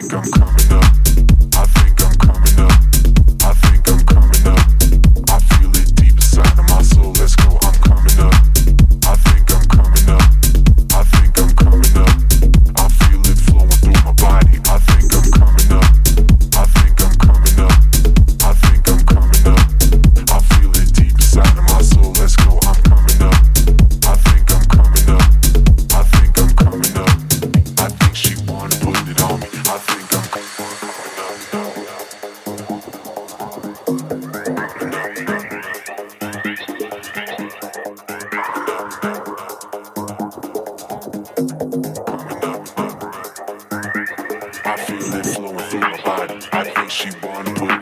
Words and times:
think 0.00 0.14
I'm 0.14 0.30
coming 0.30 0.72
up. 0.72 1.37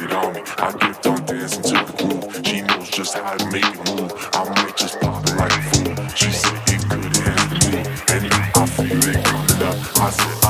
on 0.05 0.34
me. 0.34 0.43
I 0.59 0.73
get 0.73 1.03
done 1.03 1.25
dancing 1.25 1.62
to 1.62 1.71
the 1.71 1.95
groove. 1.97 2.47
She 2.47 2.61
knows 2.62 2.89
just 2.91 3.15
how 3.15 3.37
to 3.37 3.47
make 3.51 3.65
it 3.65 3.79
move. 3.91 4.12
I 4.33 4.45
might 4.49 4.77
just 4.77 5.01
pop 5.01 5.25
it 5.25 5.37
like 5.37 5.53
a 5.53 5.62
fool. 5.71 6.09
She 6.15 6.31
said 6.31 6.61
it 6.69 6.83
could 6.89 7.17
happen 7.17 7.61
to 7.61 7.71
me, 7.71 7.79
and 8.12 8.33
I 8.55 8.67
feel 8.67 9.09
it 9.09 9.25
coming 9.25 9.62
up. 9.62 10.01
I 10.01 10.11
said. 10.11 10.46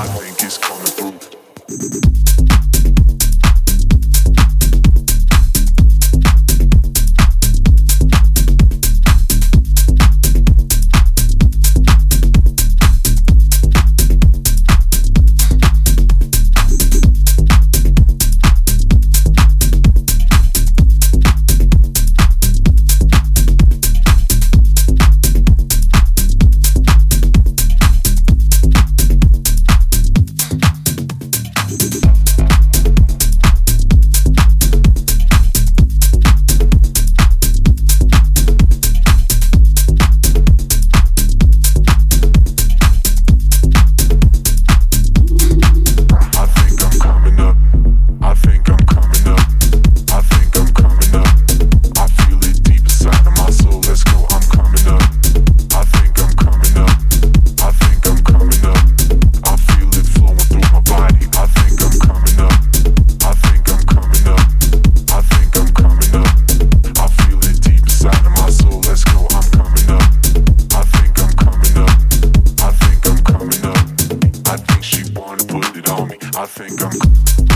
I 76.47 76.49
think 76.49 76.81
I'm. 76.81 77.56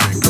nothing. 0.00 0.29